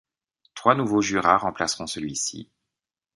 [0.55, 2.49] Trois nouveaux jurats remplaceront celui-ci.